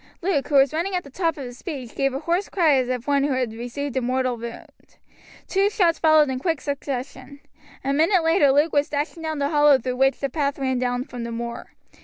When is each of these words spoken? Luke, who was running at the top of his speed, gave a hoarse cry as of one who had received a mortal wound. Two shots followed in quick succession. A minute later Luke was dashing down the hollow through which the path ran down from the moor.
Luke, 0.23 0.47
who 0.47 0.55
was 0.55 0.73
running 0.73 0.95
at 0.95 1.03
the 1.03 1.11
top 1.11 1.37
of 1.37 1.43
his 1.43 1.59
speed, 1.59 1.93
gave 1.93 2.11
a 2.11 2.17
hoarse 2.21 2.49
cry 2.49 2.73
as 2.77 2.89
of 2.89 3.05
one 3.05 3.23
who 3.23 3.33
had 3.33 3.53
received 3.53 3.95
a 3.95 4.01
mortal 4.01 4.35
wound. 4.35 4.95
Two 5.47 5.69
shots 5.69 5.99
followed 5.99 6.31
in 6.31 6.39
quick 6.39 6.59
succession. 6.59 7.39
A 7.83 7.93
minute 7.93 8.23
later 8.23 8.51
Luke 8.51 8.73
was 8.73 8.89
dashing 8.89 9.21
down 9.21 9.37
the 9.37 9.49
hollow 9.49 9.77
through 9.77 9.97
which 9.97 10.19
the 10.19 10.27
path 10.27 10.57
ran 10.57 10.79
down 10.79 11.03
from 11.03 11.23
the 11.23 11.31
moor. 11.31 11.73